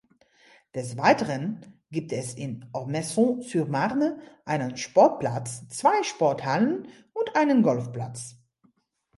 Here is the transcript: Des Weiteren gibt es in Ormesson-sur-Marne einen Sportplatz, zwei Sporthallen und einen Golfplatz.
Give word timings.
Des 0.73 0.97
Weiteren 0.97 1.61
gibt 1.91 2.11
es 2.11 2.33
in 2.33 2.65
Ormesson-sur-Marne 2.73 4.17
einen 4.45 4.75
Sportplatz, 4.75 5.67
zwei 5.67 6.01
Sporthallen 6.01 6.87
und 7.13 7.35
einen 7.35 7.61
Golfplatz. 7.61 8.35